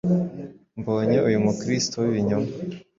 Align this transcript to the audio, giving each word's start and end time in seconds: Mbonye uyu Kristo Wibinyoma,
Mbonye 0.79 1.17
uyu 1.27 1.37
Kristo 1.59 1.95
Wibinyoma, 2.01 2.51